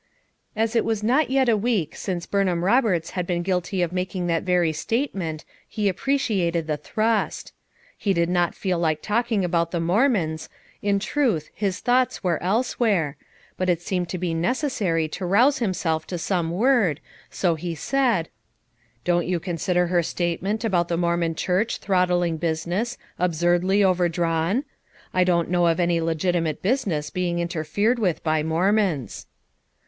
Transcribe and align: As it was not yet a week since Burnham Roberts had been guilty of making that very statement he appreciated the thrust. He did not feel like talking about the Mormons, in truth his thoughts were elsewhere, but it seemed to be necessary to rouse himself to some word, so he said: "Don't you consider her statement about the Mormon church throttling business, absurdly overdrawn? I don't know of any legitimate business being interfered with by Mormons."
As 0.55 0.75
it 0.75 0.83
was 0.83 1.03
not 1.03 1.29
yet 1.29 1.47
a 1.47 1.55
week 1.55 1.95
since 1.95 2.25
Burnham 2.25 2.65
Roberts 2.65 3.11
had 3.11 3.27
been 3.27 3.43
guilty 3.43 3.83
of 3.83 3.93
making 3.93 4.25
that 4.25 4.41
very 4.41 4.73
statement 4.73 5.45
he 5.67 5.87
appreciated 5.87 6.65
the 6.65 6.75
thrust. 6.77 7.53
He 7.95 8.11
did 8.11 8.27
not 8.27 8.55
feel 8.55 8.79
like 8.79 9.03
talking 9.03 9.45
about 9.45 9.69
the 9.69 9.79
Mormons, 9.79 10.49
in 10.81 10.97
truth 10.97 11.51
his 11.53 11.81
thoughts 11.81 12.23
were 12.23 12.41
elsewhere, 12.41 13.15
but 13.57 13.69
it 13.69 13.79
seemed 13.79 14.09
to 14.09 14.17
be 14.17 14.33
necessary 14.33 15.07
to 15.09 15.23
rouse 15.23 15.59
himself 15.59 16.07
to 16.07 16.17
some 16.17 16.49
word, 16.49 16.99
so 17.29 17.53
he 17.53 17.75
said: 17.75 18.27
"Don't 19.03 19.27
you 19.27 19.39
consider 19.39 19.85
her 19.85 20.01
statement 20.01 20.63
about 20.63 20.87
the 20.87 20.97
Mormon 20.97 21.35
church 21.35 21.77
throttling 21.77 22.37
business, 22.37 22.97
absurdly 23.19 23.83
overdrawn? 23.83 24.63
I 25.13 25.23
don't 25.23 25.51
know 25.51 25.67
of 25.67 25.79
any 25.79 26.01
legitimate 26.01 26.63
business 26.63 27.11
being 27.11 27.37
interfered 27.37 27.99
with 27.99 28.23
by 28.23 28.41
Mormons." 28.41 29.27